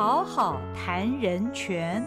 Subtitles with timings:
[0.00, 2.02] 好好谈人权。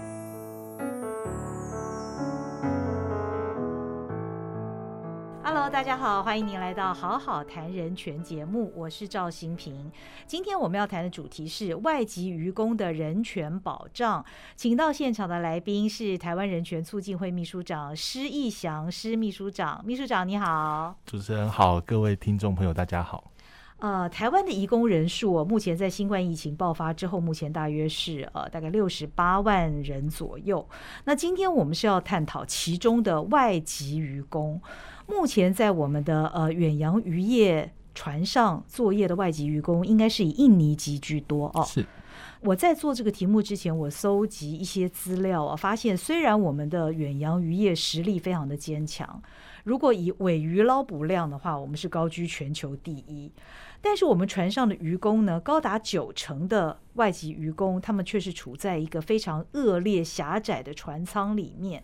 [5.43, 9.91] Hello，大家好，欢迎您来到《好好谈人权》节目，我是赵新平。
[10.25, 14.25] 今天我们要谈的主题是外籍渔工的人权保障，
[14.55, 23.32] 请到现场的来宾是台湾人权促进会秘书长施义祥施秘书长，秘书长你好，主持人好，各位听众朋友大家好。
[23.83, 30.65] 呃，台湾的移工人数，目前在新冠疫情爆发之后，目前大约是呃大概六十八万人左右。
[31.03, 34.61] 那今天我们是要探讨其中的外籍渔工，
[35.05, 41.61] 目前在我们的呃远洋渔业船上作业的外籍渔工，应该是以印尼籍居多哦。
[41.65, 41.85] 是。
[42.39, 49.21] 我在做这个题目之前，我搜集一些资料啊，发现虽然我们的远洋渔业实力非常的坚强，
[49.63, 53.29] 如果以尾鱼捞捕量的话，我们是高居全球第一。
[53.85, 61.83] 但是我们船上的渔工呢，高达九成的外籍渔工，他们却是处在一个非常恶劣、狭窄的船舱里面。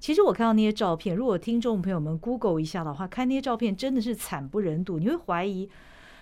[0.00, 4.98] 其实我看到那些照片，如果听众朋友们 Google 一下的话，看那些照片真的是惨不忍睹。
[4.98, 5.70] 你会怀疑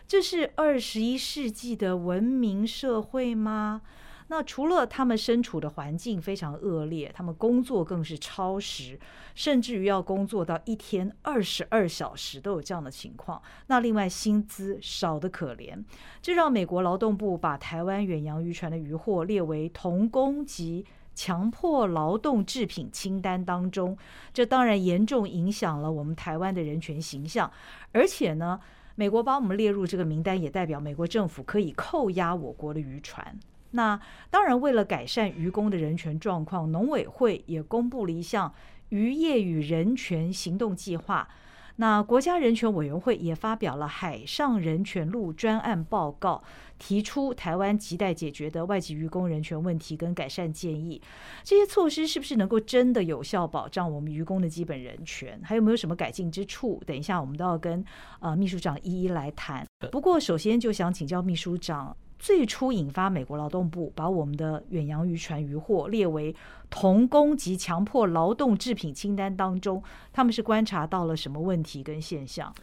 [0.06, 3.80] 这是二十一世纪的文明社会吗？
[4.28, 8.98] 那除了他们身处的环境非常恶劣，他们工作更是超时，
[9.34, 13.40] 甚至于要工作到一天二十二小时都有这样的情况。
[13.66, 15.84] 那另外薪资少得可怜，
[16.22, 23.96] 这让美国劳动部把台湾远洋渔船的渔获列为童工及强迫劳动制品清单当中。
[24.32, 27.52] 这当然严重影响了我们台湾的人权形象，
[27.92, 28.58] 而且呢，
[28.94, 33.38] 美国把我们列入这个名单，也代表美国政府可以扣押我国的渔船。
[33.76, 38.54] 那当然，为了改善渔工的人权状况，农委会也公布了一项
[38.90, 41.28] 渔业与人权行动计划。
[41.76, 46.40] 那国家人权委员会也发表了海上人权路专案报告，
[46.78, 51.02] 提出台湾亟待解决的外籍渔工人权问题跟改善建议。
[51.42, 55.40] 这些措施是不是能够真的有效保障我们渔工的基本人权？
[55.42, 56.80] 还有没有什么改进之处？
[56.86, 57.84] 等一下，我们都要跟
[58.20, 59.66] 呃秘书长一一来谈。
[59.90, 61.96] 不过，首先就想请教秘书长。
[62.18, 66.34] 最初引发美国劳动部把我们的远洋渔船渔获列为
[66.70, 69.82] 童工及强迫劳动制品清单当中，
[70.12, 72.54] 他们是观察到了什么问题跟现象？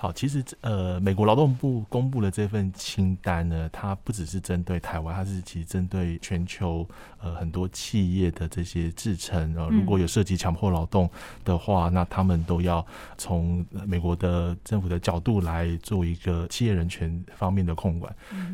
[0.00, 6.88] 好，其实呃，美国劳动部公布的这份清单呢，它不只是针对台湾，它是其实针对全球
[7.20, 9.54] 呃很多企业的这些制成。
[9.54, 11.06] 呃，如果有涉及强迫劳动
[11.44, 12.82] 的话，那他们都要
[13.18, 18.10] 从美国的政府的角度来做一个企业人权方面的控管。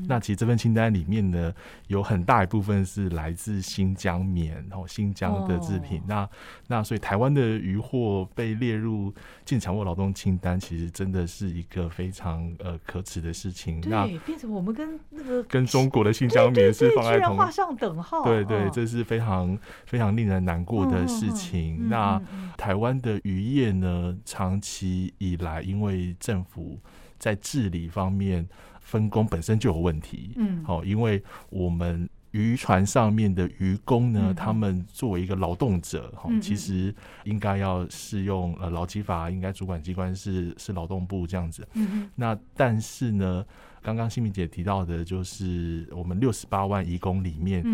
[0.08, 1.54] 那其实这份清单里面呢，
[1.86, 6.02] 有很大一部分是来自新疆棉，然后新疆的制品。
[6.08, 6.28] 那
[6.66, 9.14] 那所以台湾的渔获被列入
[9.44, 11.35] 禁强迫劳动清单，其实真的是。
[11.36, 13.80] 是一个非常呃可耻的事情。
[13.80, 18.24] 对，变成我们跟那个跟中国的新疆棉是放在同画上等号。
[18.24, 21.90] 对对，这是非常非常令人难过的事情。
[21.90, 22.20] 那
[22.56, 26.78] 台湾的渔业呢，长期以来因为政府
[27.18, 28.48] 在治理方面
[28.80, 30.32] 分工本身就有问题。
[30.36, 32.08] 嗯，好，因为我们。
[32.36, 41.66] 渔船上面的渔工呢，他们作为一个劳动者，哈，其实应该要适用呃劳基法，应该主管机关是是劳动部这样子。
[42.14, 43.42] 那但是呢，
[43.82, 47.64] 刚刚新明姐提到的，就是我们六十八万移工里面，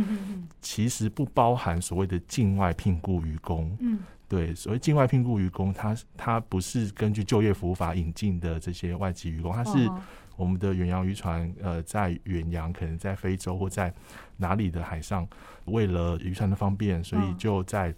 [0.61, 3.77] 其实不包含所谓的境外聘雇渔工。
[3.81, 3.99] 嗯，
[4.29, 9.91] 对，所谓境外聘雇渔工，他他不是根据就业服务法引进的这些外籍渔工，他是。
[10.37, 13.93] 我们的远洋渔船，呃，在远洋可能在非洲或在
[14.37, 15.27] 哪里的海上，
[15.67, 17.95] 为了渔船的方便，所以就在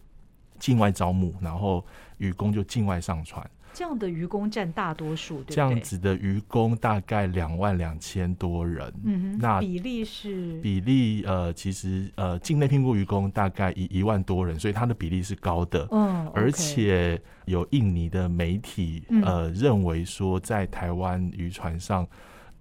[0.59, 1.85] 境外招募，然后
[2.19, 3.49] 渔工就境外上船。
[3.75, 8.91] 这样的渔工占大多数，对这样子的渔工大概两万两千多人。
[9.05, 15.89] 嗯那比例是比例呃，其实呃，境内聘雇渔工大概一一万多人，所以它的比例是高的。
[15.91, 22.07] 嗯，而且有印尼的媒体呃认为说，在台湾渔船上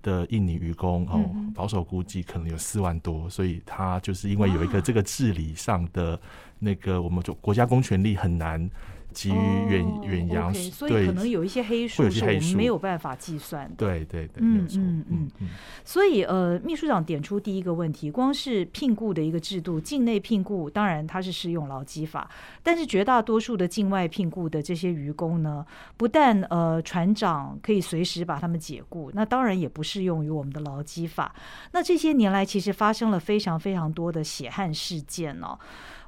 [0.01, 6.19] 的印尼渔工哦，保守估计可能有四万多，所以他就是因为有一个这个治理上的
[6.57, 8.67] 那个，我们就国家公权力很难。
[9.13, 13.75] 基于远远洋，所以可能有一些黑数是我们没有办法计算的。
[13.77, 15.49] 对对对，嗯嗯嗯嗯。
[15.85, 22.29] 所以呃，秘书长点出第一个问题，光是聘雇的一个制度，境内聘雇当然它是适用劳基法，
[22.61, 25.65] 但是绝大多数的境外聘雇的这些渔工呢，
[25.95, 31.33] 不但呃船长可以随时把他们解雇，那当然也不适用于我们的劳基法。
[31.71, 35.57] 那这些年来其实发生了非常非常多的血汗事件哦。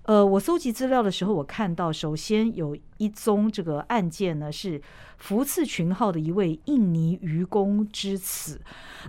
[0.05, 4.79] 呃，我搜集资料的时候，我看到首先有一宗这个案件呢，是
[5.17, 8.61] 福次群号的一位印尼渔工之死。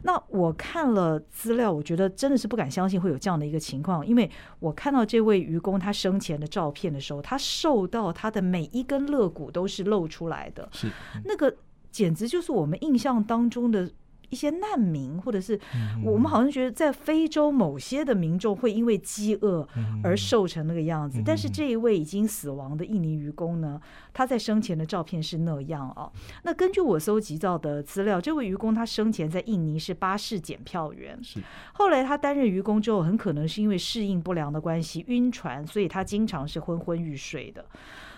[0.04, 10.90] 那我看了资料，我觉得真的是不敢相信会有这样的一个情况，因为我看到这位渔工他生前的照片的时候，他瘦到他的每一根肋骨都是露出来的，是
[11.26, 11.54] 那个
[11.90, 13.90] 简直就是我们印象当中的。
[14.30, 15.58] 一些难民，或者是
[16.04, 19.66] 我们好像觉得在非洲某些的民众会因为饥饿
[20.02, 23.80] 而瘦成那个样子，但是这一位已经死亡的印尼渔工呢，
[24.12, 26.10] 他在生前的照片是那样啊。
[26.42, 31.40] 那根据我搜集到的资料，这位渔工他生前在印尼是巴士检票员，是
[31.74, 37.64] 后来他担任渔工之后，很可能是因为适应不良的关系晕船，所以他经常是昏昏欲睡的。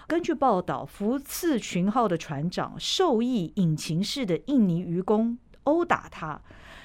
[0.06, 5.36] 根据报道，福次群号的船长受益引擎式的印尼渔工。
[5.68, 6.40] 殴打他，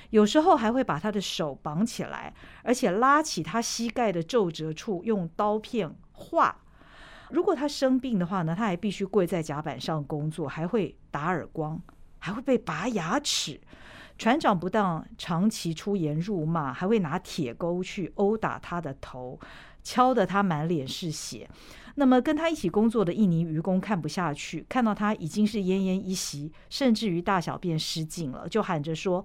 [0.09, 2.33] 有时候还会把他的手绑起来，
[2.63, 6.57] 而且拉起他膝盖的皱褶处用刀片划。
[7.29, 11.81] 如果他生病的话呢，他还必须跪在甲板上工作，还会打耳光，
[12.19, 13.59] 还会被拔牙齿。
[14.17, 19.39] 船长不但长期出言辱骂，还会拿铁钩去殴打他的头，
[19.81, 21.49] 敲得他满脸是血。
[21.95, 29.23] 那么跟他一起工作的印尼渔工看不下去，看到他已经是奄奄一息，甚至于大小便失禁了，就喊着说：“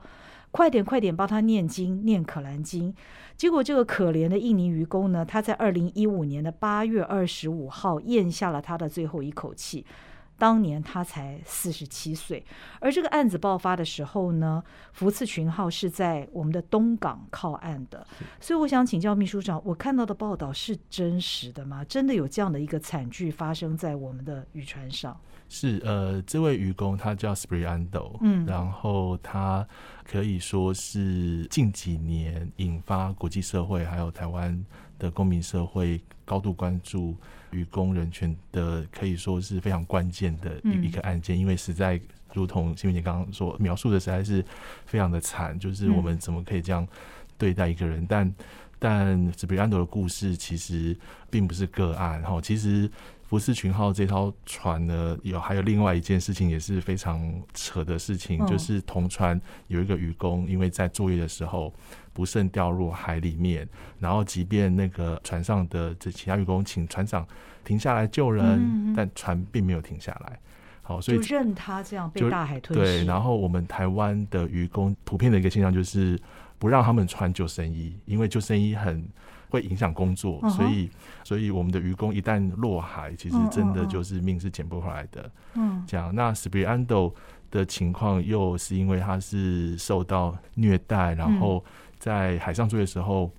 [0.53, 2.94] 快点，快点，帮他念经，念可兰经。”
[3.37, 9.87] 结果这个可怜的印尼渔工呢，他在二零一五年的八月二十五号咽下了他的最后一口气。
[10.38, 12.44] 当年他才四十七岁，
[12.81, 14.62] 而这个案子爆发的时候呢，
[14.93, 18.06] 福次群号是在我们的东港靠岸的，
[18.40, 21.85] 所以我想请教秘书长，我看到的报道是真实的吗？
[21.85, 25.19] 真的有这样的一个惨剧发生在我们的渔船上？
[25.49, 29.67] 是，呃，这位渔工他叫 Spriando，嗯，然后他
[30.05, 34.64] 可以说是近几年引发国际社会还有台湾
[34.99, 37.17] 的公民社会高度关注。
[37.50, 42.00] 与工人权的可以说是非常关键的一一个案件，因为实在
[42.32, 44.44] 如同新闻姐刚刚所描述的，实在是
[44.86, 45.58] 非常的惨。
[45.58, 46.86] 就是我们怎么可以这样
[47.36, 48.06] 对待一个人？
[48.06, 48.34] 但
[48.78, 50.96] 但斯比安多的故事其实
[51.30, 52.22] 并不是个案。
[52.22, 52.90] 哈，其实
[53.26, 61.72] 福斯群号这艘船呢，有还有另外一件事情也是非常扯的事情，就是同船有一个渔工，因为在作业的时候。
[62.19, 63.69] 不慎掉入海里面，
[64.00, 67.25] 然后即便那个船上的这其他渔工请船长
[67.65, 70.37] 停下来救人，但船并没有停下来。
[70.82, 72.85] 好，所以就任他这样被大海吞噬。
[72.85, 76.19] 对，然后我们台湾的渔工普遍的一个现象就是
[76.59, 79.09] 不让他们穿救生衣，因为救生衣很
[79.49, 80.91] 会影响工作，所以
[81.23, 85.31] 所以我们的渔工一旦落海，其实真的就是命是捡不回来的。
[85.55, 87.15] 嗯，这样那 s p r i a n d o
[87.50, 91.65] 的情况又是因为他是受到虐待，然后。
[91.98, 93.30] 在海上作业的时候，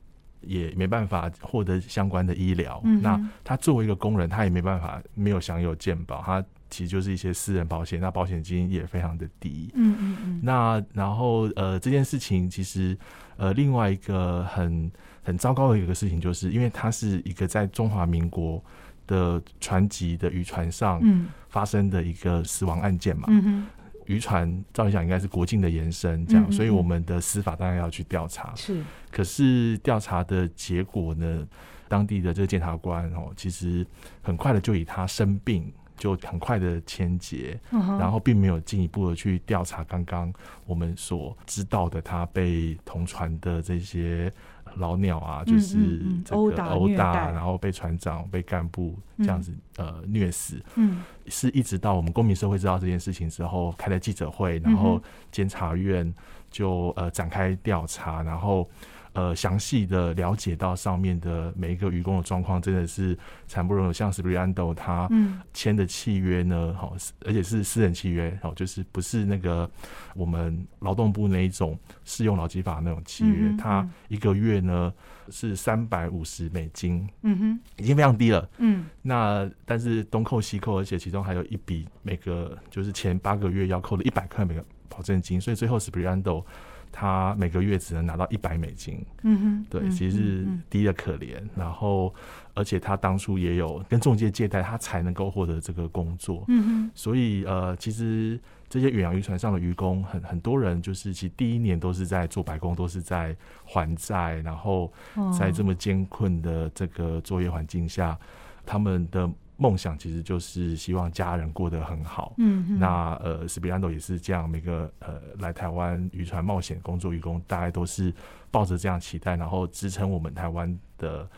[0.41, 2.81] 也没办法获得相关的医疗。
[3.01, 9.71] 那他作为一个工人，他也没办法没有享有健保，他其实就是一些私人保险，那保险金也非常的低。
[9.73, 10.39] 嗯嗯嗯。
[10.43, 12.97] 那然后呃，这件事情其实
[13.37, 14.91] 呃，另外一个很
[15.23, 18.63] 很糟糕的一个事情，就是因为它是一个在中华民国
[19.07, 21.01] 的船籍的渔船上
[21.49, 23.27] 发生的一个死亡案件嘛。
[23.29, 23.65] 嗯
[24.09, 28.51] 渔船照理讲应该是国境的延伸，这样，所以我们的司法当然要去调查。
[28.55, 31.47] 是，可是调查的结果呢，
[31.87, 33.85] 当地的这个检察官哦，其实
[34.23, 40.33] 很快的就以他生病就很快的签结，然后并没有进一步的去调查刚刚
[40.65, 44.33] 我们所知道的他被同船的这些。
[44.75, 50.61] 老鸟啊，就是殴打、殴打，然后被船长、被干部这样子呃虐死。
[50.75, 56.13] 嗯，是一直到我们公民社会知道这件事情之后，开了记者会，然后监察院
[56.49, 58.69] 就呃展开调查，然后。
[59.13, 63.91] 呃，详细的了解到上面的每一个渔工的状况，真的是惨不忍睹。
[63.91, 65.09] 像 Spriando 他
[65.51, 69.69] 签的契约呢，好，而且是私人契约，好，就是不是那个
[70.13, 73.51] 我们劳动部那一种适用劳基法那种契约。
[73.57, 74.93] 他一个月呢
[75.29, 78.47] 是三百五十美金，嗯哼，已经非常低了。
[78.59, 86.45] 嗯，那但是东扣西扣，而且其中还有一笔每个就是前八个月要扣的一百块每个保证金，所以最后 Spriando。
[86.91, 91.41] 他每个月只能拿到一百美金，嗯哼，对，其实是低的可怜。
[91.55, 92.13] 然后，
[92.53, 96.91] 而且他当初也有跟中介借贷，他才能够获得这个工作，嗯哼。
[96.93, 104.91] 所以，呃，其实这些远洋渔船上的渔工，很很多人就是其实第一年都是在做白工，都是在还债，然后
[105.37, 108.17] 在这么艰困的这个作业环境下，
[108.65, 109.29] 他们的。
[109.59, 112.33] 梦想其实就是希望家人过得很好。
[112.37, 114.49] 嗯，那呃，斯比兰多也是这样。
[114.49, 118.13] 每个呃来台湾渔船冒险工作渔工，大概都是
[118.49, 121.29] 抱着这样期待，然后支撑我们台湾的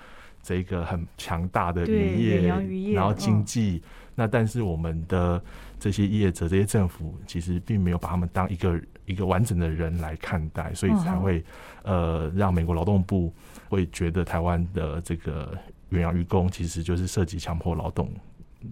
[0.43, 3.81] 这一个很强大的对渔业，然后经嗯济。
[4.13, 5.41] 那但是我们的
[5.79, 11.43] 这些业者、这些政府，其实并没有把他们当一个一个完整的人来看待，所以才会
[11.83, 13.33] 呃让美国劳动部
[13.69, 15.57] 会觉得台湾的这个
[15.91, 18.11] 远洋渔工其实就是涉及强迫劳动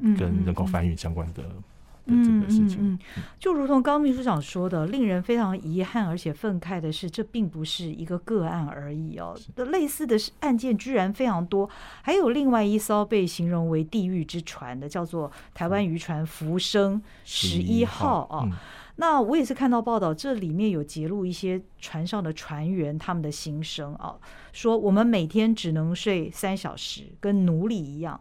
[0.01, 1.43] 嗯跟人口嗯翻运相关的。
[2.11, 9.37] 嗯这个事情，嗯嗯，就如同刚刚秘书长说的，令人非常遗憾而且愤慨的是，这并不是一个个案而已哦。
[9.57, 11.69] 类似的案件居然非常多，
[12.01, 18.41] 还有另外一艘被形容为“地狱之船”的，叫做台湾渔船“浮生十一号”啊。
[18.43, 18.53] 嗯
[18.99, 24.19] 那我也是看到报道，这里面有揭露一些船上的船员他们的心声啊，
[24.51, 28.19] 说我们每天只能睡三小时，跟奴隶一样。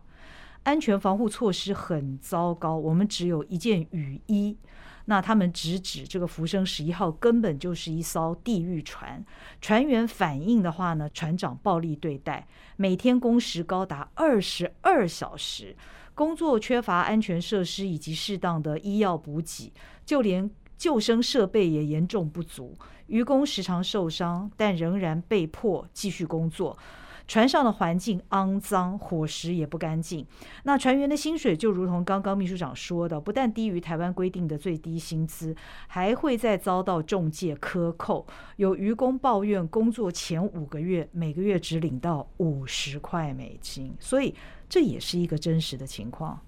[0.63, 4.57] 安全防护措施很糟糕，我们只有一件雨衣。
[5.07, 9.25] 那他们直指这个浮生十一号根本就是一艘地狱船，
[9.61, 15.75] 船员反映的话呢，船长暴力对待，每天工时高达二十二小时，
[16.15, 19.73] 工作缺乏安全设施以及适当的医药补给，
[20.05, 26.79] 就连救生设备也严重不足，渔工时常受伤，但仍然被迫继续工作。
[27.27, 30.27] 船上的环境肮脏，伙食也不干净。
[30.63, 35.55] 那船员的薪水就如同刚刚秘书长说的，不但低于台湾规定的最低薪资，
[35.89, 38.27] 还会再遭到中介克扣。
[38.57, 44.35] 有渔工抱怨，工作前五个月每个月只领到五十块美金，所以
[44.67, 46.41] 这也是一个真实的情况。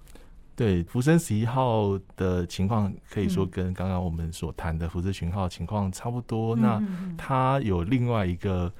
[0.61, 3.49] 对，福生十一号的情况可以说嗯。
[3.49, 6.55] 跟刚刚我们所谈的福斯群号情况差不多。
[6.55, 6.79] 那
[7.17, 8.71] 它有另外一个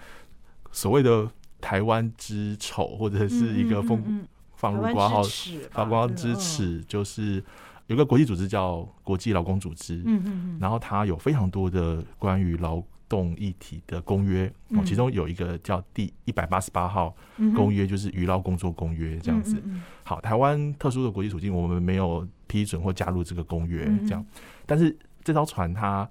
[0.72, 1.28] 所谓的
[1.60, 4.24] 台湾之丑，或者是一个风
[4.54, 5.24] 放入挂号
[5.72, 7.44] 发光之耻，就是
[7.88, 12.80] 有个国际组织叫国际劳工组织，嗯嗯嗯，然后它有非常多的关于劳
[13.12, 14.50] 动议题的公约，
[14.86, 17.14] 其中有一个叫第一百八十八号
[17.54, 19.62] 公约，就是渔捞工作公约这样子。
[20.04, 24.26] 好，台湾特殊的国际处境，我们没有批准或加入这个公约嗯，这样。
[24.66, 26.10] 但是这艘船它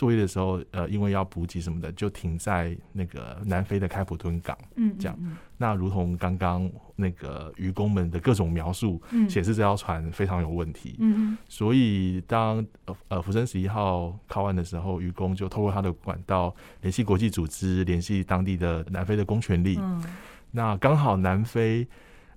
[0.00, 4.56] 作业的时候，呃，因为要补给什么的，就停在那个南非的开普敦港。
[4.76, 10.96] 嗯，这样嗯那如同刚刚那个渔工们的各种描述，嗯显示这条船非常有问题。
[11.00, 19.76] 嗯所以当呃呃福生十一号靠岸的时候，渔工就透过他的管道联系国际组织，联系当地的南非的公权力。
[19.78, 20.02] 嗯
[20.50, 21.86] 那刚好南非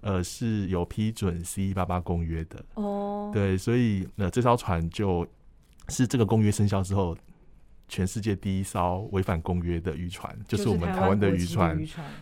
[0.01, 5.25] 呃是有批准 C 一八八公约的，哦，对，所以呃这艘船就
[5.87, 7.17] 是这个公约生效之后，
[7.87, 11.79] 全世界第一艘违反公约的渔船，就是我们台湾的渔船。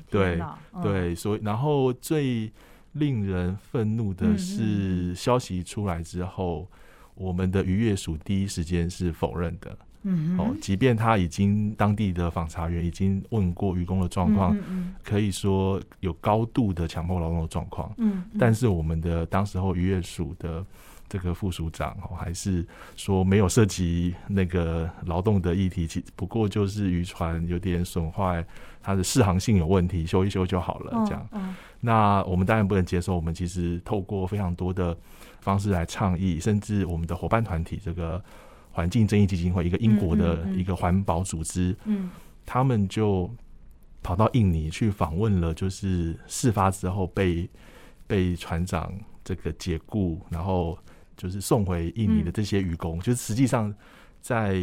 [0.10, 0.42] 对
[0.82, 2.52] 对，所以然后最
[2.94, 6.68] 令人愤怒的是，消息出来之后，
[7.16, 9.72] 我们的渔业署第一时间是否认的。
[9.72, 14.96] 哦嗯哦，即便他已经当地的访查员已经问过渔工的状况，嗯。
[15.04, 20.66] 可以说有高度的强迫劳动的状况，嗯嗯，但是我们的当时候渔业署的
[21.12, 22.66] 这个副署长哦，还是
[22.96, 28.46] 说没有涉及那个劳动的议题，其不过就是渔船有点损坏，
[28.82, 31.28] 它的适航性有问题，修一修就好了，这样。
[31.34, 31.54] 嗯。
[31.82, 34.98] 那我们当然不能接受，我们其实透过非常多的
[35.42, 38.24] 方式来倡议，甚至我们的伙伴团体这个
[38.72, 42.10] 环境正义基金会，一个英国的一个环保组织，嗯。
[42.46, 43.30] 他们就
[44.02, 47.50] 跑到印尼去访问了，就是事发之后被
[48.08, 48.92] 被船长
[49.24, 50.78] 这个解雇，然后
[51.22, 53.72] 就是送回印尼的这些渔工，就是实际上
[54.22, 54.60] 在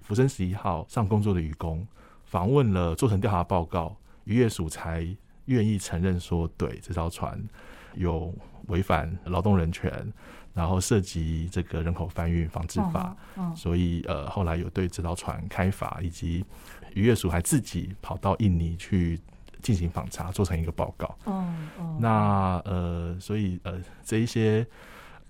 [0.00, 1.86] 福生十一号上工作的渔工，
[2.24, 5.06] 访问了做成调查报告，渔业署才
[5.44, 7.40] 愿意承认说，对这艘船
[7.94, 8.34] 有
[8.66, 10.12] 违反劳动人权，
[10.52, 13.16] 然后涉及这个人口贩运防治法。
[13.36, 16.44] 嗯所以呃，后来有对这艘船开罚，以及
[16.94, 19.20] 渔业署还自己跑到印尼去
[19.62, 21.16] 进行访查，做成一个报告。
[21.26, 21.46] 哦
[21.78, 24.66] 哦，那呃，所以呃，这一些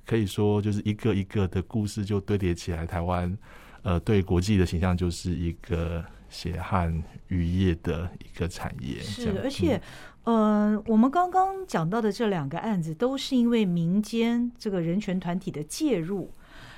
[0.07, 3.37] 可以说就是一个一个的故事就堆叠起来，台湾
[3.83, 9.01] 呃对国际的形象就是一个血汗渔业的一个产业。
[9.01, 9.81] 是，而且
[10.25, 16.31] 嗯、呃，我们刚刚讲到的这两个案子，都是因为民间这个人权团体的介入。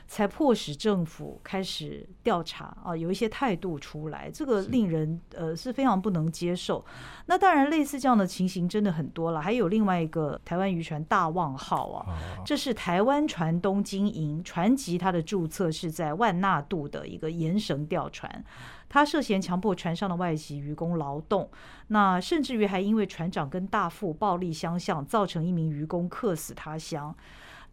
[0.06, 6.84] 才迫使政府开始调查啊，有一些态度出来，这个令人呃是非常不能接受。
[7.26, 9.40] 那当然，类似这样的情形真的很多了。
[9.40, 18.44] 还有另外一个台湾渔船大望号啊，啊这是台湾船东经营船籍，它的注册是在万纳度的一个盐绳吊船，
[18.88, 21.50] 他涉嫌强迫船上的外籍渔工劳动，
[21.88, 27.14] 那甚至于还因为船长跟大副暴力相向，造成一名渔工客死他乡。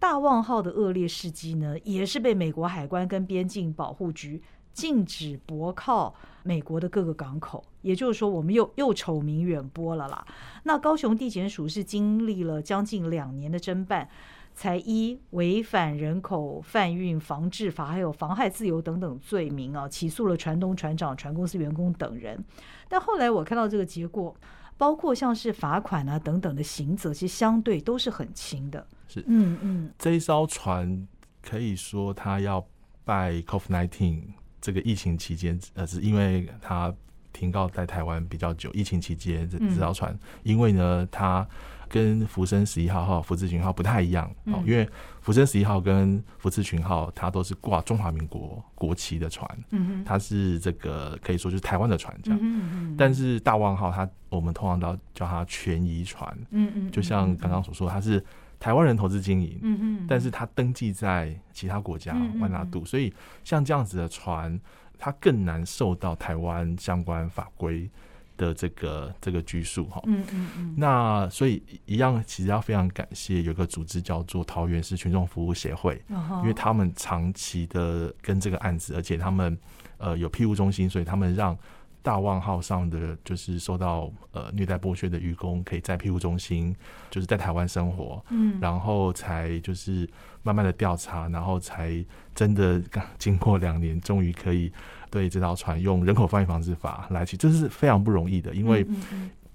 [0.01, 4.41] 大望号的恶劣事迹呢，也是被美国海关跟边境保护局
[4.74, 10.25] 禁止泊靠美国的各个港口，也就是说，我们又又丑名远播了啦。
[10.63, 14.10] 那高雄地检署是经历了将近两年的侦办，
[14.55, 22.43] 才依违反人口贩运防治法还有妨害自由等等罪名啊，起诉了船东、船长、船公司员工等人。
[22.89, 24.36] 但后来我看到这个结果，
[24.82, 28.84] 包括像是罚款啊等等的刑责，其实相对都是很轻的。
[29.08, 31.08] 是，嗯嗯，这一艘船
[31.40, 32.66] 可以说它要
[33.06, 34.24] 拜 COVID-19
[34.60, 36.92] 这个疫情期间，呃，是因为它
[37.32, 41.48] 停靠在台湾比较久，疫情期间这这艘船，因为呢它。
[41.94, 44.88] 跟福生十一号号、福字群号不太一样哦，因为
[45.20, 58.24] 福生十一号跟福字群号它都是挂中华民国国旗的船，嗯它是这个可以说就是台湾的船这样，嗯但是大望号它我们通常都叫它全遗船，嗯嗯，就像刚刚所说，它是
[58.58, 64.58] 台湾人投资经营，嗯嗯，但是它登记在其他国家万纳度，所以像这样子的船，
[65.01, 67.89] 它更难受到台湾相关法规。
[68.38, 76.01] 的这个这个拘束哈，嗯嗯嗯，那所以一样，其实要非常感谢有个组织叫做桃园市群众服务协会，
[76.41, 79.55] 因为他们长期的跟这个案子，而且他们
[80.00, 81.55] 呃有庇护中心，所以他们让
[82.01, 86.75] 大望号上的就是受到呃虐待剥削的渔工，可以在庇护中心，
[87.10, 90.10] 就是在台湾生活，嗯，然后才就是
[90.43, 92.03] 慢慢的调查，然后才
[92.34, 92.81] 真的
[93.17, 94.72] 经过两年，终于可以。
[95.12, 98.88] 对这条船用人口贩运防治法来去，这是非常不容易的，因为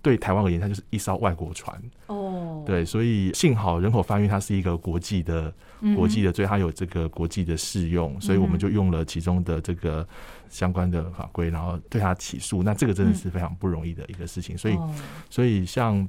[0.03, 1.83] 对台湾而言，它就是一艘外国船。
[2.09, 5.51] 哦，对，所以幸好人口贩运它是一个国际的、
[5.95, 10.07] 国际的，所以它有这个国际的适用，所以我们就用了其中的这个
[10.49, 12.63] 相关的法规，然后对他起诉。
[12.63, 14.57] 那这个真的是非常不容易的一个事情。
[14.57, 14.79] 所以，
[15.29, 16.09] 所以像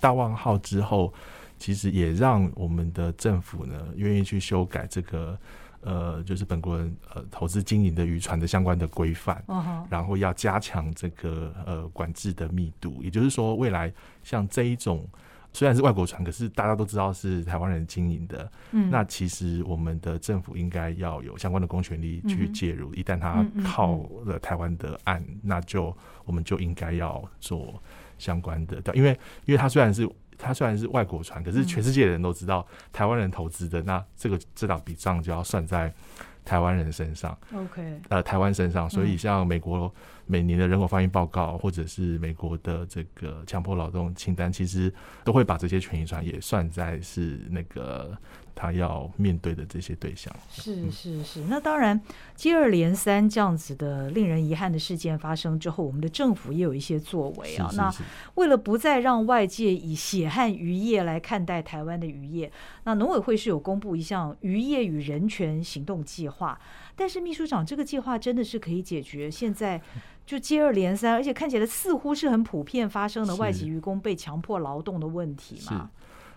[0.00, 1.12] 大望号之后，
[1.58, 5.38] 其实也让我们的政府呢愿意去修改这个。
[5.84, 9.42] 呃，就是本国人呃投资经营的渔船的相关的规范，
[9.90, 13.02] 然后要加强这个呃管制的密度。
[13.02, 13.92] 也就是说，未来
[14.22, 15.04] 像这一种
[15.52, 22.94] 虽然是外国船，可是大家都知道是台湾人经营的，嗯，那其实我们的政府应该要有相关的公权力去介入。
[22.94, 27.82] 一旦他靠了台湾的岸，那就我们就应该要做
[28.18, 29.10] 相关的，因为
[29.44, 30.08] 因为他虽然是。
[30.44, 35.92] 它虽然是外国船，可是全世界的人都知道台湾人投资的，那这个这档笔账就要算在
[36.44, 37.36] 台湾人身上。
[37.54, 39.92] OK，呃，台湾身上，所以像美国
[40.26, 44.92] 每年的人口发运报告，或者是美国的这个强迫劳动清单，其实
[45.24, 48.16] 都会把这些权益算也算在是那个。
[48.54, 52.00] 他要面对的这些对象是是是，那当然
[52.34, 57.70] 接二连三这样子的令人遗憾的事件发生之后，我们的政府也有一些作为啊。
[57.74, 57.92] 那
[58.34, 62.52] 为了不再让外界以血汗渔业来看待台湾的渔业，
[62.84, 66.58] 那农委会是有公布一项渔业与人权行动计划。
[66.94, 69.80] 但是秘书长，这个计划真的是可以解决现在
[70.26, 75.90] 就接二连三，而且看起来似乎是很普遍发生的外籍渔工被强迫劳动的问题吗？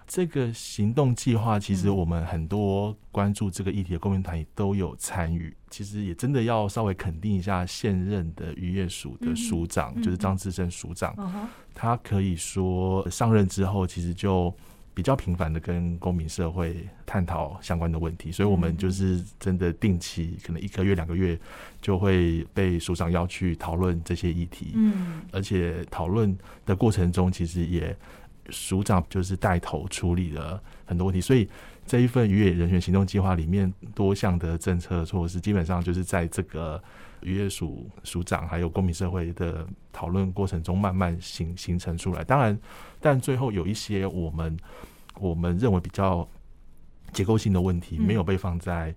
[0.08, 5.56] 这个行动计划，其实我们很多关注这个议题的公民团体都有参与。
[5.70, 11.15] 其实也真的要稍微肯定一下现任的渔业署的署长，就是张志胜署长。
[11.74, 14.54] 他可以说上任之后，其实就
[14.94, 18.32] 比较频繁的跟公民社会探讨相关的问题。
[18.32, 21.38] 所以我们就是真的定期，可能一个月、两个月
[21.82, 24.74] 就会被署长要去讨论这些议题。
[24.76, 27.98] 嗯，而且讨论的过程中，其实也。
[28.49, 31.47] 署长就是带头处理了很多问题，所以
[31.86, 36.81] 这一份渔业人员行动计划里面多项的政策措施，基本上就是在这个
[37.21, 42.23] 渔业署署长还有公民社会的讨论过程中慢慢形形成出来。
[42.23, 42.60] 当然，
[42.99, 44.58] 但最后有一些我们
[45.19, 46.27] 我们认为比较
[47.13, 48.93] 结构性的问题没有被放在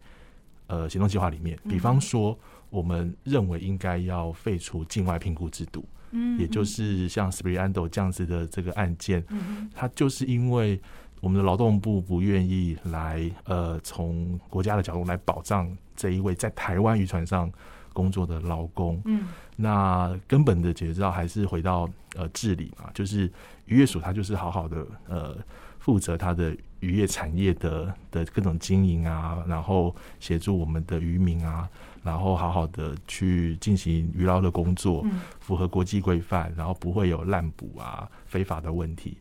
[0.67, 2.39] 呃行动计划里面，比方说，
[2.71, 5.85] 我们认为应该要废除境外评估制度。
[6.11, 10.81] 嗯，也就是像 Spriando 这样子的这个案件，嗯，它就是因为
[11.21, 17.51] 我们的劳动部不愿意来，呃，从国家的角度来保障这一位在台湾渔船上
[17.93, 23.31] 工作的劳工，嗯，那根本的解决之道还是回到呃治理嘛，就是
[23.67, 25.37] 渔业署它就是好好的呃
[25.79, 31.69] 负责它的渔业产业的的各种经营啊，然后协助我们的渔民啊。
[32.09, 35.05] 然后好好的去进行渔捞的工作，
[35.41, 39.19] 符合国际规范，然后不会有滥捕啊、非法的问题。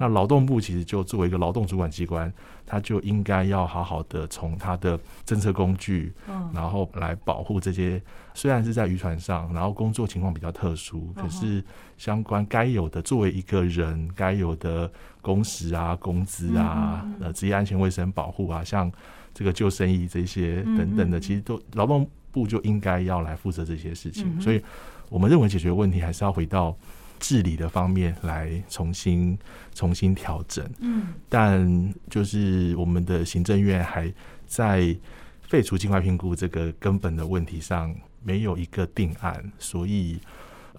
[0.00, 2.32] 那劳动部其实就作为一个劳动主管机关，
[2.64, 6.14] 他就应该要好好的从他的政策工具，
[6.54, 8.00] 然后来保护这些
[8.32, 11.62] 虽然是在渔船上，然后工作情况比较特殊，可是
[11.98, 18.90] 相关该有的作为一个人该有的工时啊、工资啊、呃职业安全卫生保护啊，像。
[19.32, 24.40] 这个救生衣这些等等的，其实都劳动部就应该要来负责这些事情。
[24.40, 24.62] 所以，
[25.08, 26.76] 我们认为解决问题还是要回到
[27.18, 29.38] 治理的方面来重新
[29.74, 30.68] 重新调整。
[30.80, 34.12] 嗯，但就是我们的行政院还
[34.46, 34.96] 在
[35.42, 40.18] 废除境外评估这个根本的问题上没有一个定案，所以。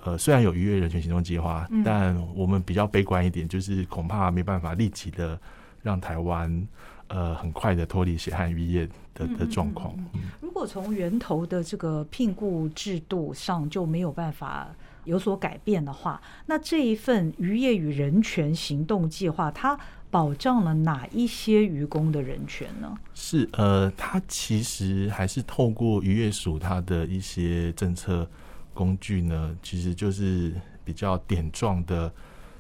[0.04, 5.40] 呃，虽然有逾越人权行动计划，但我们比较悲观一点，就是恐怕没办法立即的
[5.84, 6.68] 让台湾
[7.12, 9.94] 呃很快的脱离血汗渔业的的状况。
[10.40, 19.78] 如果从源头的这个聘雇制度上就没有办法有所改变的话，那这一份渔业与人权行动计划，它
[20.10, 22.98] 保障了哪一些渔工的人权呢？
[23.14, 28.28] 是呃，它其实还是透过渔业署它的一些政策。
[28.74, 30.54] 工具呢，其实就是
[30.86, 32.12] 比较点状的、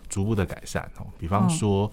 [0.10, 1.08] 逐步的改善哦。
[1.18, 1.90] 比方说，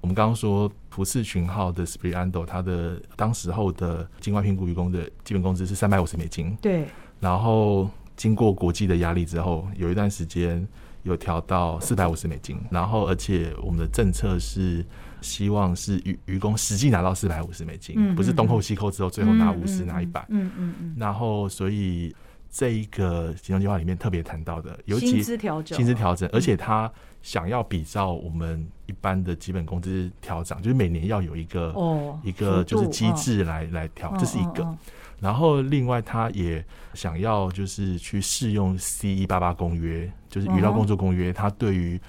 [0.00, 6.56] 我们刚刚说福次群号的 s p r i a n d o 它的当时候的境外评估员工的基本工资是三百五十美金。
[6.60, 6.86] 对。
[7.20, 10.66] 然后经过国际的压力之后，有一段时间
[11.02, 12.58] 有调到四百五十美金。
[12.70, 14.84] 然后，而且我们的政策是
[15.20, 20.24] 希望是渔渔工实际拿到四百五十美金，不是东扣西扣之后最后拿五十拿一百。
[20.28, 20.94] 嗯嗯嗯。
[20.96, 22.14] 然后，所以。
[22.50, 26.90] 这一个行动计划里面特别谈到的，尤其薪资调整，薪资调整，而且他
[27.22, 34.66] 想要比照我们一般的基本工资调整，就是每年要有一个哦一个就是机制来来调，这是一个。
[35.20, 42.00] 然后另外他也想要就是去适用 C 一八八公约，就是渔捞工作公约，它对于。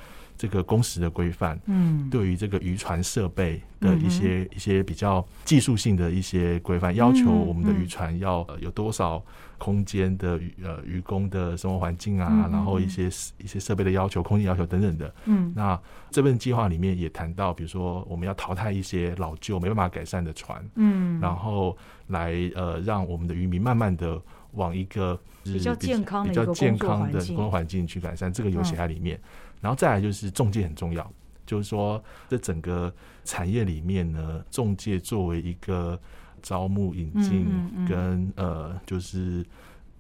[0.42, 9.22] 这个工时的规范，嗯，对于这个渔船设备的一些一些比较技术性的一些规范，要求我们的渔船要有多少
[9.60, 13.06] 空间的渔呃渔工的生活环境啊，然后一些
[13.38, 15.14] 一些设备的要求、空间要求等等的。
[15.26, 24.20] 嗯，那这份计划里面也谈到，比如说我们要淘汰一些老旧没办法改善的船，嗯，然后来呃让我们的渔民慢慢的
[24.54, 29.20] 往一个比较健康比较健康的工作环境去改善，这个有写在里面。
[29.62, 31.12] 然后再来就是中介很重要，
[31.46, 32.92] 就是说这整个
[33.26, 36.00] 产业里面呢，中介作为一个
[36.42, 37.48] 招募引进
[37.88, 39.46] 跟呃，就是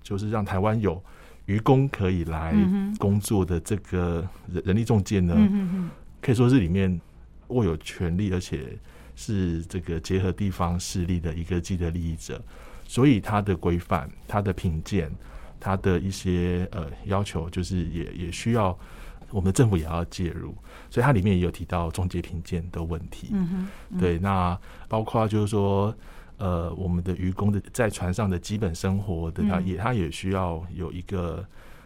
[0.01, 1.01] 就是让台湾有
[1.45, 2.55] 渔工可以来
[2.97, 5.35] 工作的这个人人力中介呢，
[6.21, 6.99] 可以说是里面
[7.47, 8.77] 握有权力，而且
[9.15, 12.41] 是这个结合地方势力的一个既得利益者，
[12.87, 15.11] 所以它的规范、它的品鉴、
[15.59, 18.77] 它的一些呃要求，就是也也需要。
[19.31, 20.55] 我们的政府也要介入，
[20.89, 23.27] 所以它里面也有提到中介评鉴的问题。
[23.31, 25.95] 嗯哼，对，那包括就是说，
[26.39, 31.45] 呃，我们的渔工的在船上的基本生活的，他也他也需要有一个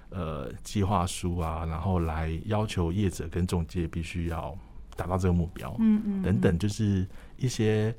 [0.09, 4.57] 呃计划书啊，然后来要求业者跟中介必须要
[4.95, 5.75] 达到这个目标。
[5.79, 7.93] 嗯嗯，等等，就是一些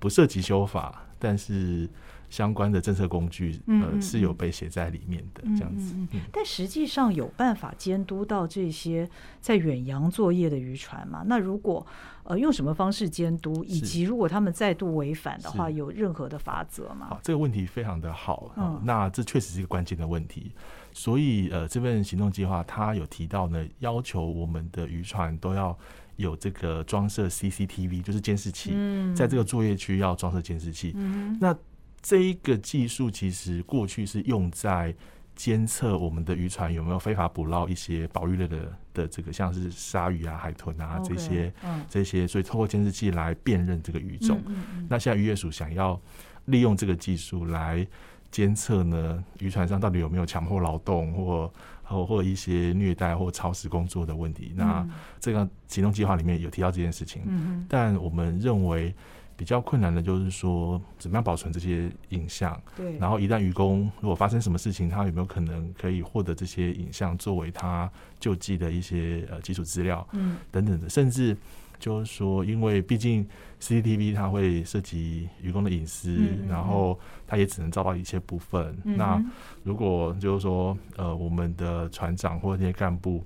[0.00, 1.88] 不涉及修法，但是。
[2.30, 5.96] 相关的政策工具，呃，是有被写在里面的这样子。
[6.30, 9.08] 但实际上有办法监督到这些
[9.40, 11.24] 在远洋作业的渔船吗？
[11.24, 11.86] 那如果
[12.28, 13.64] 呃用什么方式监督？
[13.64, 17.06] 以及如果他们再度违反的话，有任何的法则吗？
[17.08, 18.52] 好，这个问题非常的好。
[18.56, 20.52] 嗯，那这确实是一个关键的问题。
[20.92, 25.76] 所以呃，这份行动计划它有提到呢，要求我们的渔船都要
[26.16, 28.72] 有这个装设 CCTV，就是监视器，
[29.14, 30.92] 在这个作业区要装设监视器。
[30.96, 31.56] 嗯，那
[32.02, 34.94] 这一个技术其实过去是用在
[35.38, 41.52] 监测我们的渔船有没有非法捕捞一些保育类的的这个，像是鲨鱼啊、海豚啊这些，
[41.88, 44.42] 这些，所以透过监视器来辨认这个鱼种。
[44.88, 45.98] 那现在渔业署想要
[46.46, 47.86] 利用这个技术来
[48.32, 51.52] 监测呢，渔船上到底有没有强迫劳动或
[51.84, 54.52] 或或一些虐待或超时工作的问题。
[54.56, 54.84] 那
[55.20, 58.92] 这个行动计划里面有提到这件事情，但我们认为。
[59.38, 62.60] 比较困难的就是说，怎么样保存这些影像？
[62.76, 62.98] 对。
[62.98, 70.04] 然后一旦渔工如果发生什么事情，他有没有可能可以获得这些影像作为他救济的一些呃基础资料？
[70.10, 70.38] 嗯。
[70.50, 71.36] 等等的，甚至
[71.78, 73.24] 就是说，因为毕竟
[73.60, 78.76] CCTV 它会涉及渔工的隐私，然后他也只能照到一些部分。
[78.82, 79.24] 那
[79.62, 83.22] 如果就是说，呃，我们的船长或者那些干部。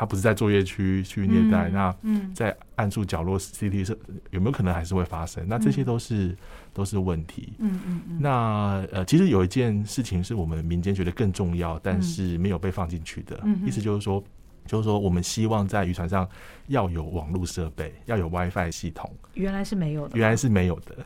[0.00, 1.94] 他不是在作业区去虐待，那
[2.32, 3.98] 在暗处角落 CT 是
[4.30, 5.46] 有没有可能还是会发生？
[5.46, 6.34] 那这些都是
[6.72, 7.52] 都是问题。
[7.58, 8.18] 嗯嗯嗯。
[8.18, 13.38] 那呃，其实有一件事情是我们民间觉得更重要，但是没有被放进去的。
[13.62, 14.24] 意思就是说，
[14.64, 16.26] 就是说我们希望在渔船上
[16.68, 19.14] 要有网络设备，要有 WiFi 系统。
[19.34, 20.16] 原来是没有的。
[20.16, 20.96] 原来是没有的。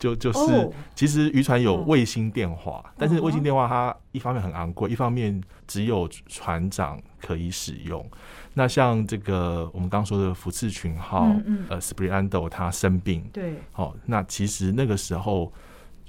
[0.00, 8.04] 就就是，其实渔船有卫星电话，但是卫星电话它一方面很昂贵，一方面只有船长可以使用。
[8.54, 11.30] 那像这个我们刚刚说的福次群号，
[11.68, 15.52] 呃 s p r i n d o 他生病，对，好，那其实那个时候，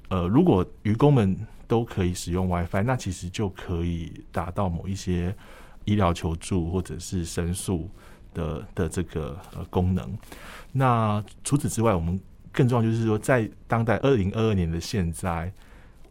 [0.07, 5.35] 呃，如果渔工们都可以使用 WiFi，那其实就可以达到某一些
[5.85, 7.89] 医疗求助或者是申诉
[8.33, 10.17] 的的这个呃功能。
[10.71, 12.19] 那除此之外，我们
[12.51, 15.51] 更重要就是说，在当代二零二二年的现在，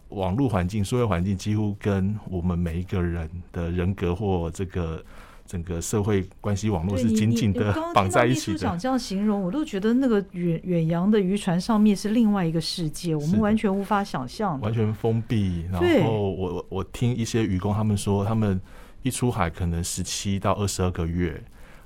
[0.09, 5.03] 网络环境、社会环境几乎跟我们每一个人的人格或这个
[5.47, 8.59] 整个社会关系网络是紧紧的绑在一起的。
[8.59, 15.67] 长这样形容，我都觉得那个远远洋的渔船上面是另外一个世界，我们完全无法想象，完全封闭。
[15.71, 18.61] 然后我我听一些渔工他们说，他们
[19.03, 21.43] 一出海可能十七到二十二个月。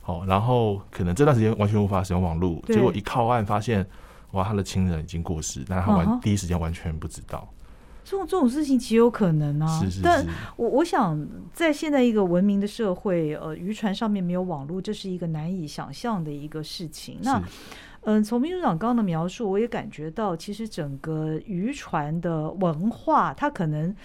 [0.07, 3.87] 哦，然后可能这段时间完全无法使用网络，结果一靠岸发现，
[4.35, 7.49] 哇，他的亲人已经过世，但他完第一时间完全不知道。
[8.05, 9.81] 这种这种事情极有可能啊！
[9.81, 10.03] 是是是。
[10.03, 17.19] 但我我想，在现在一个文明的社会，呃，渔船上面没有网络，这是一个难以想象的一个事情。
[17.23, 17.43] 那，
[18.03, 23.97] 嗯，从秘书长刚刚的描述，我也感觉到，其实整个渔船的文化，它可能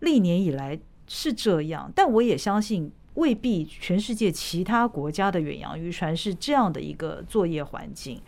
[0.00, 2.90] 历年以来是这样，但我也相信。
[3.16, 8.20] 未必全世界其他国家的远洋渔船是这样的一个作业环境，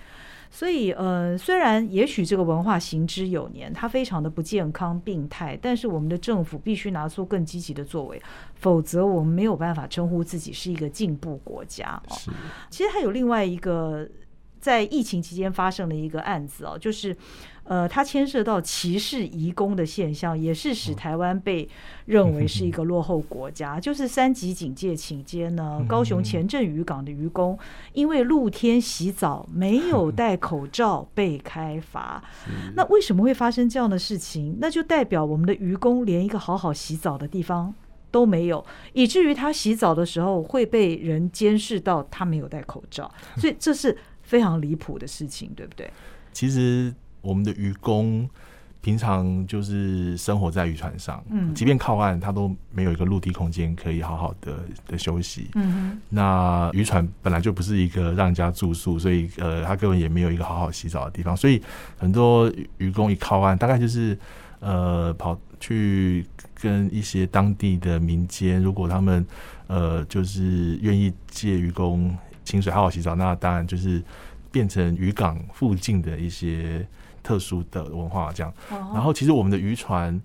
[0.51, 8.21] 所以呃，虽然也许这个文化行之有年，它非常的不健康、病态，但是我们的政府必须拿出更积极的作为，
[8.55, 12.01] 否则我们没有办法称呼自己是一个进步国家。
[12.09, 12.17] 哦，
[12.71, 14.09] 其实还有另外一个
[14.61, 17.17] 在疫情期间发生的一个案子哦，就是。
[17.69, 21.69] 呃，它牵涉到歧视移工的现象，也是使台湾被
[22.07, 23.79] 认为是一 个落后国家。
[23.79, 27.59] 就是三级警戒期间呢，高雄前镇渔港的渔工
[27.93, 32.25] 因为露天洗澡没有戴口罩被开罚。
[32.75, 34.57] 那为什么会发生这样的事情？
[34.59, 37.75] 那就代表我们的渔工连一个好好洗澡的地方
[38.11, 45.93] 都没有，以至于他洗澡的时候会被人监视到他没有戴口罩，所以这是非常离谱的事情，对不对？
[46.33, 46.95] 其实。
[47.29, 48.29] 我们的渔工
[48.81, 55.49] 平常就是生活在渔船上，嗯，即便靠岸，他都没有一个陆地空间可以好好的的休息。
[55.57, 61.37] 嗯那渔船本来就不是一个让人家住宿，所以呃，他根本也没有一个好好洗澡的地方。
[61.37, 61.61] 所以
[61.99, 64.17] 很多渔工一靠岸，大概就是
[64.61, 69.27] 呃跑去跟一些当地的民间，如果他们
[69.67, 74.01] 呃就是愿意借渔工清水好好洗澡，那当然就是
[74.53, 76.87] 变成渔港附近的一些。
[77.29, 80.19] 特殊的文化这样，然后其实我们的渔船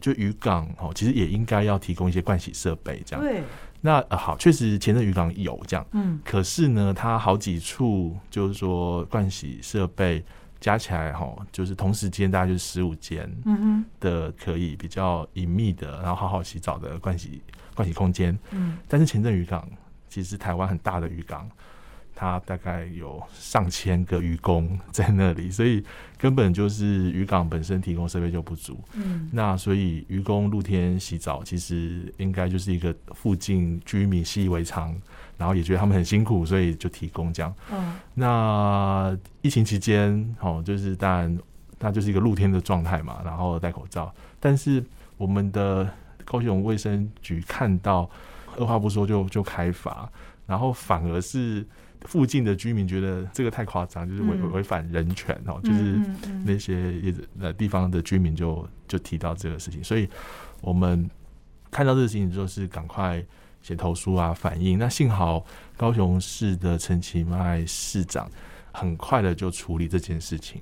[0.00, 3.22] 就渔港哦，其实也应该要提供一些盥洗设备这样。
[3.22, 3.42] 对，
[3.82, 10.24] 那好，确实前镇渔港有这样，嗯，可是呢，它好几处就是说盥洗设备
[10.58, 17.42] 加起来哈，就是同时间大概就是十五间，嗯哼的可以比较隐秘的，然后好好洗澡的盥洗
[17.74, 18.38] 盥洗空间。
[18.52, 19.68] 嗯，但是前镇渔港
[20.08, 21.46] 其实台湾很大的渔港。
[22.18, 25.84] 它大概有上千个渔工在那里，所以
[26.16, 28.80] 根本就是渔港本身提供设备就不足。
[28.94, 34.96] 嗯，那所以渔工露天洗澡，其实应该就是一个附近居民习以为常，
[35.36, 37.54] 然后也觉得他们很辛苦，所以就提供这样。
[37.70, 41.38] 嗯，那疫情期间，哦，就是当然，
[41.78, 44.10] 那就是一个露天的状态嘛，然后戴口罩。
[44.40, 44.82] 但是
[45.18, 45.86] 我们的
[46.24, 48.08] 高雄卫生局看到，
[48.56, 50.10] 二话不说就就开罚，
[50.46, 51.62] 然后反而是。
[52.02, 55.98] 附近的居民觉得这个太夸张，就是违违反人权哦，就是
[56.44, 60.08] 那些呃地方的居民就就提到这个事情，所以
[60.60, 61.08] 我们
[61.70, 63.24] 看到这个事情就是赶快
[63.62, 64.78] 写投诉啊，反映。
[64.78, 65.44] 那幸好
[65.76, 68.30] 高雄市的陈其迈市长
[68.72, 70.60] 很快的就处理这件事情。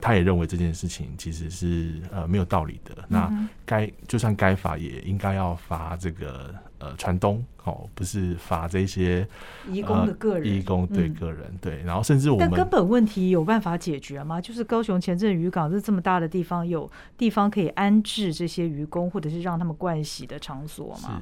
[0.00, 3.04] 他也认为这件事情其实是呃没有道理的。
[3.08, 3.30] 那
[3.64, 9.26] 该就算该罚，也应该要罚这个呃船东哦，不是罚这些
[9.68, 10.46] 义工的个人。
[10.52, 14.40] 义工对个人对，然后甚至我们但根本问题有办法解决吗？
[14.40, 21.20] 就是高雄前镇渔港是这么大的地方，有地方可以安置这些渔工，或者是让他们盥洗的场所吗？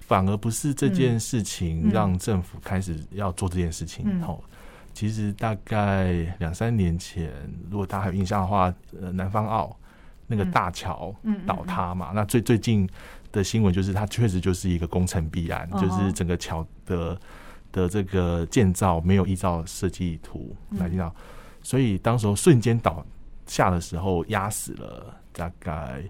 [0.00, 4.42] 反而不是这件事情让政府开始要做这件事情后。
[4.92, 7.32] 其实大概两三年前，
[7.70, 9.74] 如果大家还有印象的话，呃，南方澳
[10.26, 11.14] 那个大桥
[11.46, 12.88] 倒塌嘛，那最最近
[13.32, 17.18] 的新闻就是它确实就是一个工程必然，就是整个桥的
[17.72, 21.14] 的这个建造没有依照设计图来建造，
[21.62, 23.04] 所以当时候瞬间倒
[23.46, 26.02] 下的时候，压死了大概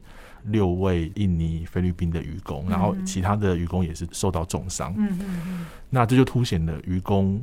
[0.45, 4.93] 六位印尼、菲律宾的渔工，然后其他的渔工也是受到重伤。
[4.97, 7.43] 嗯嗯嗯，那这就凸显了渔工。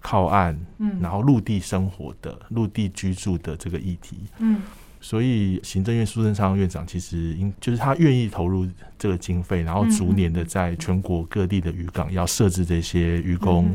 [0.00, 4.62] 靠岸，嗯，然后陆地生活的、陆地居住的这个议题，嗯，
[5.00, 8.66] 所以行政院苏贞昌院长其实应就是他愿意投入
[8.98, 13.68] 这个经费，然后逐年的在全国各地的渔港要设置这些渔工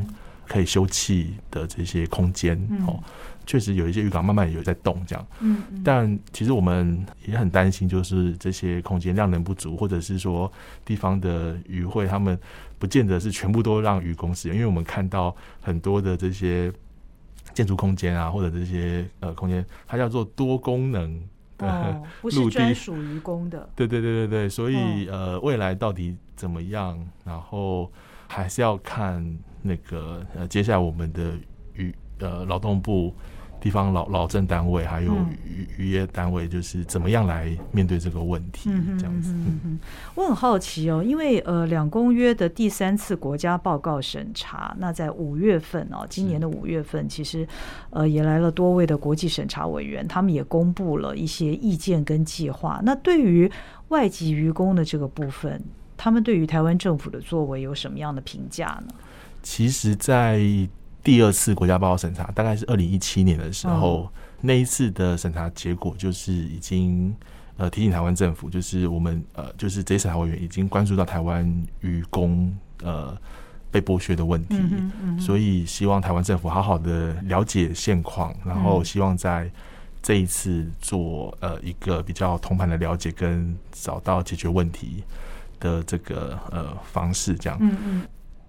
[0.48, 2.58] 可以休憩的这些空间
[2.88, 3.02] 哦。
[3.46, 5.28] 确实有一些渔港慢慢有在动，这样。
[5.42, 5.62] 嗯。
[5.84, 10.50] 但其实我们也很担心，就是这些空间量能不足，或者是说
[10.86, 12.40] 地方的渔会他们
[12.84, 16.70] 不见得是全部都让渔工使用，因为我们看到很多的这些
[17.54, 21.18] 建筑空间啊，或者这些呃空间，它叫做多功能。
[21.60, 23.70] 哦， 不是专属渔工的。
[23.74, 27.02] 对对对对对，所以呃，未来到底怎么样？
[27.24, 27.90] 然后
[28.28, 29.26] 还是要看
[29.62, 31.38] 那个呃，接下来我们的
[31.76, 33.16] 与呃劳动部。
[33.64, 35.14] 地方老老政单位还有
[35.46, 38.70] 渔渔业单位，就是怎么样来面对这个问题？
[39.00, 39.32] 这样子。
[39.34, 39.80] 嗯
[40.16, 47.48] 我很好奇哦，因为呃，两公约的第三次国家报告审查，那在五月份哦，今年的五月份，其实
[47.92, 52.82] 呃也来了多位的国际审查委员，他们也公布了一些意见跟计划。
[52.84, 53.50] 那对于
[53.88, 55.64] 外籍渔工的这个部分，
[55.96, 58.94] 他们对于台湾政府的作为有什么样的评价呢？
[59.42, 60.42] 其实，在
[61.04, 67.14] 第二次国家报告审查大概是二零一七年的时候，那一次的审查结果就是已经
[67.58, 71.46] 呃提醒台湾政府，就是我们呃就是这些审查委员已经关注到台湾
[71.82, 73.18] 渔工呃
[73.70, 74.58] 被剥削的问题，
[75.20, 79.52] 所以希望台湾政府好好的了解现况，然后希望在
[80.02, 85.04] 这一次做呃一个比较通盘的了解，跟找到解决问题
[85.60, 87.60] 的这个呃方式，这样。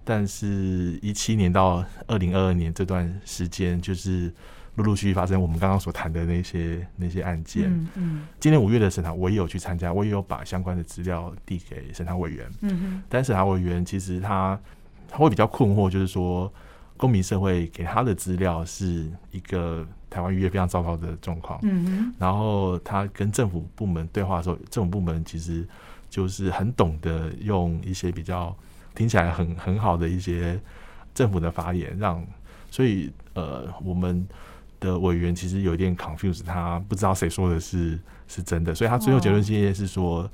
[0.07, 4.31] 但是，一七年到二零二二年这段时间，就是
[4.75, 7.73] 陆陆续续发生我们刚刚所谈的那些那些案件。
[7.73, 8.27] 嗯嗯。
[8.39, 12.47] 今年五月的审查，我也有去参加，我也有把相关的资料递给审查委员。
[12.61, 13.03] 嗯哼。
[13.09, 14.59] 但审查委员其实他
[15.09, 16.53] 他会比较困惑，就是说，
[16.97, 21.59] 公民社会给他的资料是一个台湾渔业非常糟糕的状况。
[21.63, 22.13] 嗯哼。
[22.19, 25.67] 然后他跟政府部门对话的时候，政府部门其实
[26.11, 28.55] 就是很懂得用一些比较。
[28.95, 30.59] 听起来很很好的一些
[31.13, 32.25] 政府的发言，让
[32.71, 34.25] 所以呃我们
[34.79, 40.29] 的委员其实有一点 confuse，他不知道谁说的是是真的，所以他最后结论建议是说，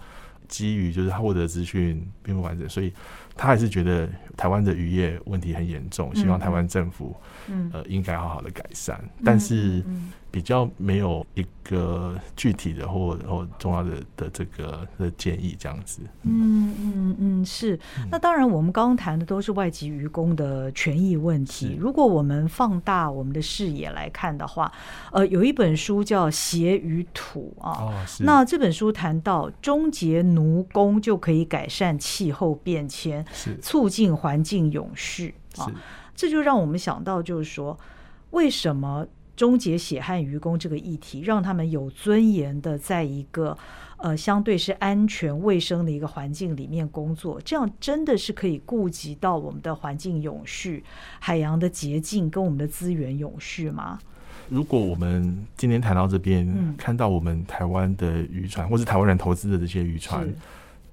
[0.47, 2.93] 基于就是他获得资讯并不完整，所以
[3.35, 7.15] 他还是觉得台湾的渔业问题很严重，希望台湾政府
[7.47, 9.83] 嗯呃应该好好的改善，但是。
[10.33, 16.01] 比较没有一个具体的或或重要的的这个的建议这样子。
[16.21, 17.77] 嗯嗯嗯，是。
[18.09, 21.75] 那当然，我们刚刚谈的都是外籍渔工的权益问题。
[21.77, 24.71] 如果我们放大我们的视野来看的话，
[25.11, 27.71] 呃，有一本书叫《鞋与土》啊。
[27.81, 35.71] 哦，那这本书谈到终结奴工就可以改善气候变迁，是促进环境永续啊。
[36.15, 37.79] 这就让我们想到，就是说，
[38.29, 39.07] 为什么？
[39.33, 43.57] 终结血汗愚公这个议题，让他们有尊严的在一个
[43.97, 50.83] 呃相对是安全卫生的一个环境里面工作，这样真的是可以顾及到我们的环境永续、
[51.19, 53.97] 海洋的洁净跟我们的资源永续吗？
[54.47, 60.31] 如果我们今天谈到这边，看到我们台湾的渔船，或是台湾人投资的这些渔船。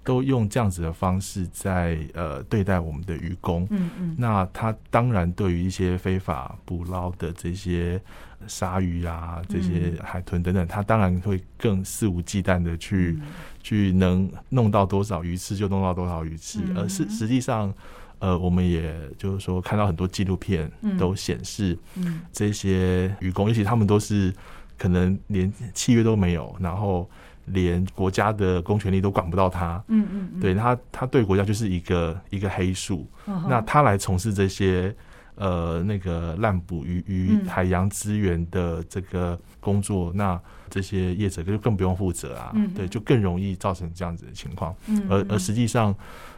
[0.09, 8.01] 都用这样子的方式在呃对待我们的渔工，嗯嗯，那他当然对于一些非法捕捞的这些
[8.47, 13.19] 鲨鱼啊、这些海豚等等，他当然会更肆无忌惮的去
[13.63, 17.71] 去能弄到多少鱼刺就弄到多少鱼刺，而是实际上，
[18.19, 24.33] 呃，我们也就是说看到很多纪录片都显示，嗯，这些渔工，尤其他们都是
[24.79, 27.07] 可能连契约都没有，然后。
[27.53, 33.07] 连国家的公权力都管不到他，嗯嗯，对他，他对国家就是一个一个黑数。
[33.49, 34.95] 那他来从事这些
[35.35, 44.75] 呃那个滥捕鱼鱼海洋资源的这个工作，那这些业者就更不用负责啊，对，就更容易造成这样子的情况。
[45.09, 45.95] 而而实际上，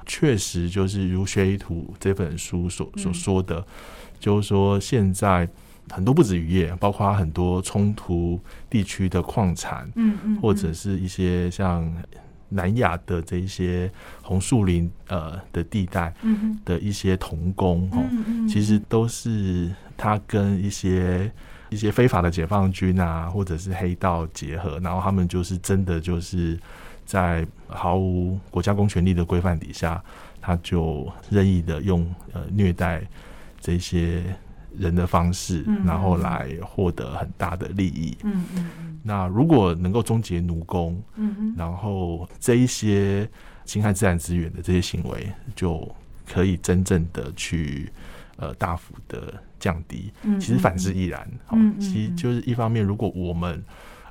[0.06, 3.64] 确实就是如《学图》这本书所所说的，
[4.18, 5.48] 就是说现在。
[5.90, 11.92] 很多不止渔业，包括很多冲突地区的矿产，嗯嗯，或者是一些像
[12.48, 13.90] 南亚的这一些
[14.22, 21.30] 红树林呃的地带，嗯的一些童工哦，其实都是他跟一些
[21.70, 26.58] 一些非法的解放军啊，或者是黑道结合，然后他们就是真的就是
[27.04, 30.00] 在毫无国家公权力的规范底下，
[30.40, 33.02] 他就任意的用呃虐待
[33.60, 34.22] 这些。
[34.78, 38.16] 人的方式，然后来获得很大的利益。
[38.22, 38.70] 嗯嗯
[39.02, 43.28] 那如果能够终结奴工，嗯然后这一些
[43.64, 45.86] 侵害自然资源的这些行为，就
[46.30, 47.90] 可以真正的去
[48.36, 50.12] 呃大幅的降低。
[50.22, 50.38] 嗯。
[50.38, 51.30] 其实反之亦然。
[51.52, 53.62] 嗯其实就是一方面，如果我们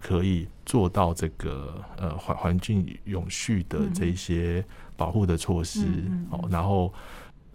[0.02, 4.66] 可以做到这个呃环环境永续的这些
[4.98, 5.86] 保护的措施，
[6.32, 6.94] 哦，然后。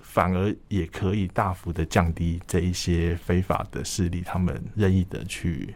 [0.04, 5.74] 反而也可以大幅的降低这一些非法的势力他们任意的去。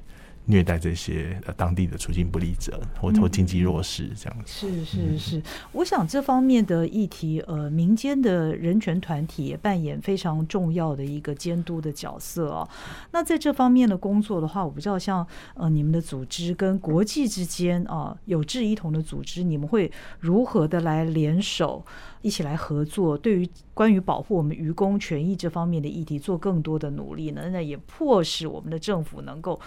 [0.50, 4.46] 虐待这些呃当地的处境不利者，或或经济弱势这样子。
[4.46, 5.42] 是是是，
[5.72, 12.66] 我想这方面的议题，呃，民间的人权团体也扮演非常重要的一个监督的角色哦。
[13.12, 21.84] 那在这方面的工作的话，我不知道像呃你们的组织跟国际之间啊有志一同的组织，你们会如何的来联手
[22.22, 27.50] 一起来合作，对于关于保护我们渔工权益这方面的议题做更多的努力呢？
[27.50, 29.60] 那也迫使我们的政府能够。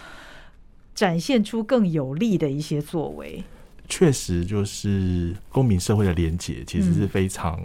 [0.94, 3.44] 展现出更有利的一些作为，
[3.88, 7.60] 确实就是公民社会的连结，其实是非常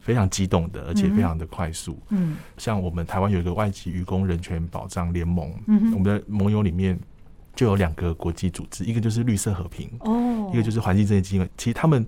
[0.00, 1.98] 非常激动的，而且非常的快速。
[2.08, 6.98] 嗯，像我们台湾有一个外籍渔工人权保障联盟，嗯，我们的盟友里面
[7.54, 11.48] 就有两个国际组织，一个就是绿色和平，哦，一个就是环境正义基金。
[11.56, 12.04] 其实他们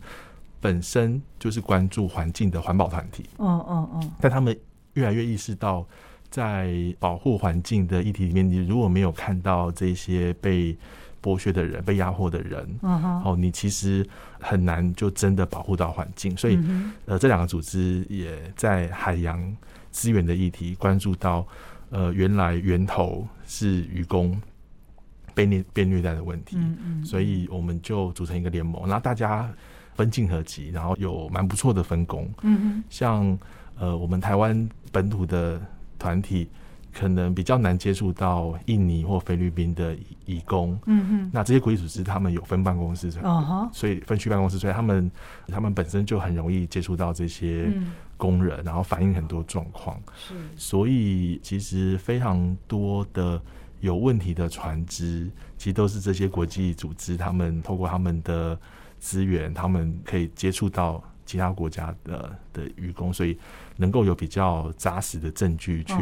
[0.61, 4.59] 本身就是关注环境的环保团体，哦哦哦，但他们
[4.95, 5.87] 越来越意识到。
[6.31, 10.76] 在保护环境的议题里面，你如果没有看到这些被
[11.22, 14.07] 剥削的人、被压迫的人，哦，你其实
[14.39, 16.37] 很难就真的保护到环境。
[16.37, 16.59] 所以，
[17.07, 19.57] 呃，这两个组织也在海洋
[19.91, 21.47] 资源的议题关注到，
[21.91, 24.41] 呃，原来源头是渔工
[25.35, 26.57] 被虐、被虐待的问题。
[27.03, 29.51] 所以，我们就组成一个联盟，然后大家
[29.95, 32.31] 分进合集，然后有蛮不错的分工。
[32.43, 33.37] 嗯像
[33.76, 35.61] 呃，我们台湾本土的。
[35.99, 36.49] 团体
[36.93, 45.11] 可能比较难接触到印尼或菲律宾的义工，嗯哼，那这些国际组织他们有分办公室，哦所以分区办公室，所以他们
[45.49, 47.73] 他们本身就很容易接触到这些
[48.17, 53.41] 工人，然后反映很多状况，是，所以其实非常多的
[53.81, 58.59] 有问题的船只，其实都是这些国际组织，他们透过他们的
[58.99, 63.39] 资源，他们可以接触到其他国家的的渔工，所以。
[63.81, 65.95] 能够有比较扎实的证据去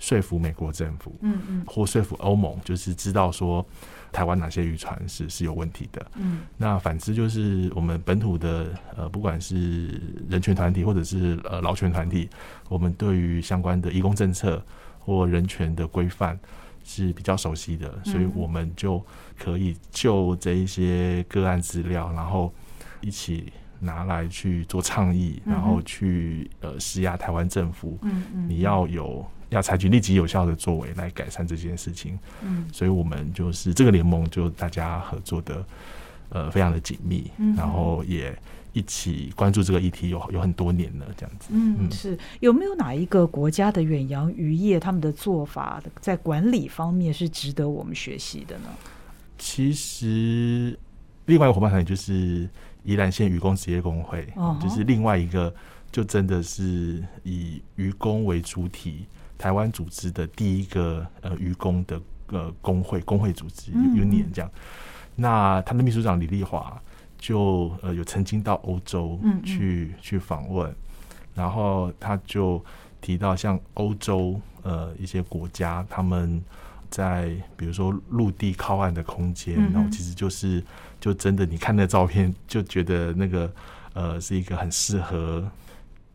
[0.00, 3.64] 说服美国政府，嗯嗯，或说服欧盟，就是知道说
[4.10, 9.86] 台湾哪些渔船是是有问题的，嗯，那反之就是我们本土的呃，不管是
[10.28, 12.28] 人权团体或者是呃劳权团体，
[12.68, 14.60] 我们对于相关的移工政策
[14.98, 16.36] 或人权的规范
[16.82, 19.00] 是比较熟悉的，所以我们就
[19.38, 22.52] 可以就这一些个案资料，然后
[23.00, 23.52] 一起。
[23.84, 35.64] 拿来去做倡议，然后去呃施压台湾政府，嗯嗯，你要有要采取立即有效的作为来改善这件事情，嗯，所以我们就是这个联盟，就大家合作的
[36.30, 38.36] 呃非常的紧密，然后也
[38.72, 42.18] 一起关注这个议题有有很多年了，这样子，嗯，是。
[42.40, 48.68] 有没有哪一个国家的远洋渔业他们的做法在管理方面是值得我们学习的呢？
[49.38, 50.76] 其实
[51.26, 52.48] 另外一个伙伴团体就是。
[52.84, 54.28] 宜兰县渔工职业工会，
[54.60, 55.52] 就是另外一个，
[55.90, 59.06] 就真的是以渔工为主体，
[59.38, 64.50] 台湾组织的第一个呃渔工的呃工会工会组织 union 这样。
[65.16, 66.78] 那他的秘书长李丽华
[67.18, 70.70] 就呃有曾经到欧洲去去访问，
[71.34, 72.62] 然后他就
[73.00, 76.42] 提到像欧洲呃一些国家，他们
[76.90, 80.62] 在比如说陆地靠岸的空间，然后其实就是。
[81.04, 83.52] 就真的，你看那照片，就觉得那个
[83.92, 85.46] 呃是一个很适合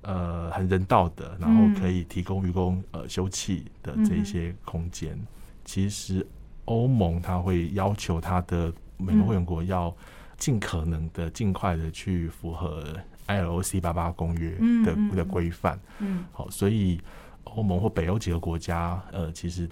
[0.02, 5.16] 呃很人道的，然后可以提供渔工呃休憩的这一些空间。
[5.64, 6.26] 其实
[6.66, 9.96] 欧盟它会要求它的每个会员国要
[10.40, 12.84] 尽可能的尽快的去符合
[13.28, 15.80] ILOC 八八公约的的规范。
[16.00, 17.00] 嗯，好，所以
[17.44, 19.70] 欧盟或北欧几个国家呃，其实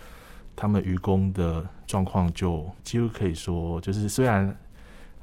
[0.55, 4.55] 他们渔工的状况就几乎可以说，就是虽然。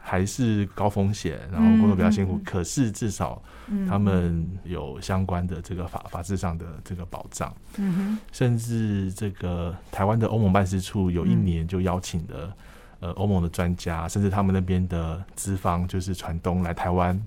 [0.06, 3.42] 还是高风险，然后工作比较辛苦，可是至少
[3.88, 7.52] 他们有相关的这个法法制上的这个保障。
[7.78, 12.54] 嗯甚至这个台湾的欧盟办事处有一年就邀请了
[13.00, 17.18] 呃欧盟的专家，甚至他们那边的资方就是船东来台湾，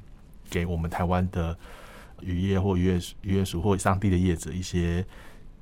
[0.48, 1.58] 给我们台湾的
[2.22, 5.04] 渔业或渔业渔业署或当地的业者一些。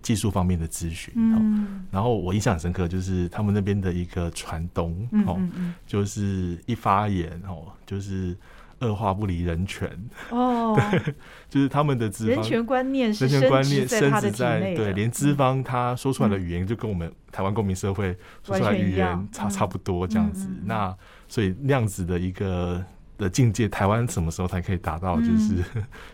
[0.05, 5.41] 技术方面的咨询，嗯，然后我印象很深刻，就是他们那边的一个船东，哦，
[5.87, 8.37] 就是一发言哦，就是
[8.79, 9.89] 二话不离人权，
[10.29, 11.15] 哦， 对，
[11.49, 20.95] 就是他们的资人权观念，人权观念甚至在对，连资方他说出来的语言就跟我们台湾公民社会说出来语言差差不多这样子，那
[21.27, 22.85] 所以那样子的一个
[23.17, 25.19] 的境界，台湾什么时候才可以达到？
[25.19, 25.55] 就是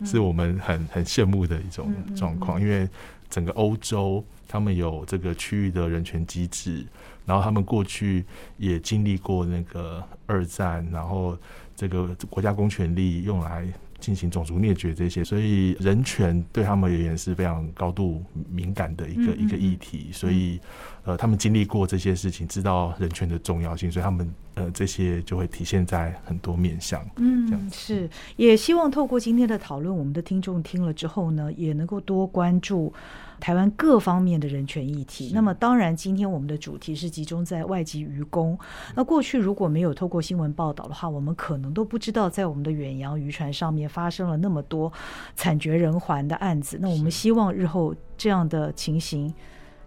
[0.02, 2.88] 是我们很很羡慕的一种状况，因为。
[3.32, 6.84] 整个欧洲，他们有这个区域的人权机制，
[7.24, 8.22] 然后他们过去
[8.58, 11.34] 也经历过那个二战，然后
[11.74, 13.66] 这个国家公权力用来
[14.02, 20.60] 进行种族灭绝这些，所以人权对他们而言是非常高度敏感的一个一个议题，所以
[21.04, 27.00] 呃，他们经历过这些事情，知道人权的重要性，所以他们呃这些就会体现在很多面向。
[27.16, 32.92] 嗯，是，也希望透过今天的讨论，我们的听众听了之后呢，也能够多关注。
[33.40, 38.56] 台湾各方面的人权议题，那么当然，今天我们的主题是集中在外籍渔工。
[38.94, 44.90] 那过去如果没有透过新闻报道的话，我们可能都不知道，在我们的远洋渔船上面发生了那么多
[45.36, 46.78] 惨绝人寰的案子。
[46.80, 49.32] 那我们希望日后这样的情形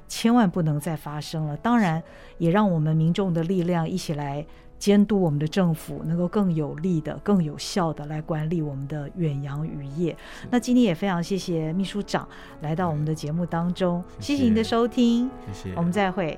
[0.07, 1.57] 千万不能再发生了。
[1.57, 2.01] 当然，
[2.37, 4.45] 也让我们民众的力量一起来。
[4.77, 10.15] 监督我们的政府能够更有力的、更有效的来管理我们的远洋渔业。
[10.51, 12.27] 那今天也非常谢谢秘书长
[12.61, 16.37] 来到我们的节目当中，谢谢您的收听，谢谢，我们再会。